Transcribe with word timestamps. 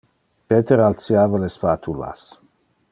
Peter 0.53 0.79
altiava 0.87 1.43
le 1.45 1.49
spatulas. 1.57 2.27